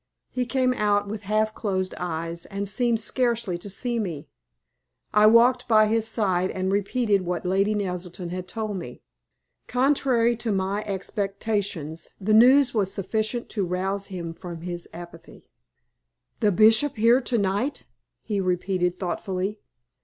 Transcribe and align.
He 0.31 0.47
came 0.47 0.73
out 0.73 1.07
with 1.07 1.21
half 1.29 1.53
closed 1.53 1.93
eyes, 1.99 2.47
and 2.47 2.67
seemed 2.67 2.99
scarcely 2.99 3.55
to 3.59 3.69
see 3.69 3.99
me. 3.99 4.27
I 5.13 5.27
walked 5.27 5.67
by 5.67 5.85
his 5.85 6.07
side, 6.07 6.49
and 6.49 6.71
repeated 6.71 7.21
what 7.21 7.45
Lady 7.45 7.75
Naselton 7.75 8.29
had 8.31 8.47
told 8.47 8.77
me. 8.77 9.03
Contrary 9.67 10.35
to 10.37 10.51
my 10.51 10.83
expectations, 10.87 12.09
the 12.19 12.33
news 12.33 12.73
was 12.73 12.91
sufficient 12.91 13.47
to 13.49 13.63
rouse 13.63 14.07
him 14.07 14.33
from 14.33 14.61
his 14.61 14.89
apathy. 14.91 15.51
"The 16.39 16.51
Bishop 16.51 16.95
here 16.95 17.21
to 17.21 17.37
night!" 17.37 17.85
he 18.23 18.41
repeated, 18.41 18.95
thoughtfully. 18.97 19.59